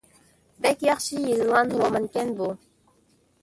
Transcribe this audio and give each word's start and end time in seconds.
بەك 0.65 0.79
ياخشى 0.87 1.21
يېزىلغان 1.25 1.75
رومانكەن 1.83 2.33
بۇ! 2.41 2.49